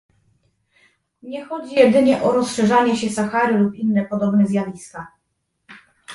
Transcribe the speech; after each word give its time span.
Nie 1.23 1.45
chodzi 1.45 1.75
jedynie 1.75 2.21
o 2.23 2.31
rozszerzanie 2.31 2.97
się 2.97 3.09
Sahary 3.09 3.57
lub 3.57 3.75
inne 3.75 4.05
podobne 4.05 4.47
zjawiska 4.47 5.07